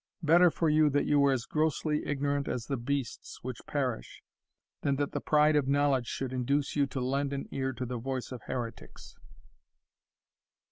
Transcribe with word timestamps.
Better 0.23 0.49
for 0.49 0.67
you 0.67 0.89
that 0.89 1.05
you 1.05 1.19
were 1.19 1.31
as 1.31 1.45
grossly 1.45 2.07
ignorant 2.07 2.47
as 2.47 2.65
the 2.65 2.75
beasts 2.75 3.43
which 3.43 3.63
perish, 3.67 4.23
that 4.81 4.97
that 4.97 5.11
the 5.11 5.21
pride 5.21 5.55
of 5.55 5.67
knowledge 5.67 6.07
should 6.07 6.33
induce 6.33 6.75
you 6.75 6.87
to 6.87 6.99
lend 6.99 7.31
an 7.33 7.47
ear 7.51 7.71
to 7.71 7.85
the 7.85 7.99
voice 7.99 8.31
of 8.31 8.41
heretics." 8.47 9.15